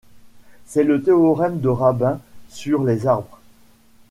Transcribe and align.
C'est 0.65 0.83
le 0.83 1.03
théorème 1.03 1.59
de 1.59 1.69
Rabin 1.69 2.19
sur 2.49 2.83
les 2.83 3.05
arbres. 3.05 3.39